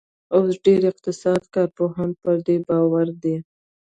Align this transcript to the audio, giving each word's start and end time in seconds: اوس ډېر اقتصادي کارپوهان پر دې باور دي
اوس 0.35 0.53
ډېر 0.65 0.81
اقتصادي 0.91 1.47
کارپوهان 1.55 2.09
پر 2.21 2.35
دې 2.47 2.57
باور 2.67 3.07
دي 3.23 3.35